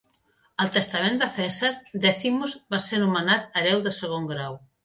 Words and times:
Al 0.63 0.71
testament 0.77 1.19
de 1.23 1.27
Cèsar, 1.35 1.71
Decimus 2.07 2.57
va 2.77 2.83
ser 2.87 3.03
nomenat 3.07 3.49
hereu 3.63 3.89
de 3.91 3.97
segon 4.01 4.31
grau. 4.35 4.61